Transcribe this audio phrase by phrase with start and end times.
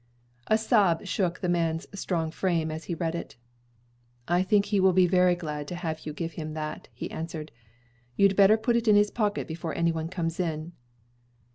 [0.47, 3.35] A sob shook the man's strong frame as he read it.
[4.27, 7.51] "I think he will be very glad to have you give him that," he answered.
[8.15, 10.71] "You'd better put it in his pocket before any one comes in."